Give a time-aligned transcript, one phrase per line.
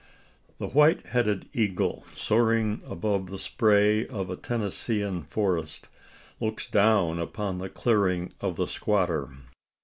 [0.57, 0.73] THE SQUATTER'S CLEARING.
[0.73, 5.89] The white headed eagle, soaring above the spray of a Tennessean forest,
[6.39, 9.29] looks down upon the clearing of the squatter.